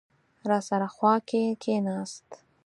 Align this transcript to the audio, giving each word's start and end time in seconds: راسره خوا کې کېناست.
راسره 0.49 0.87
خوا 0.95 1.13
کې 1.29 1.43
کېناست. 1.61 2.27